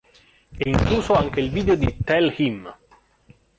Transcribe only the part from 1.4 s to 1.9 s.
il video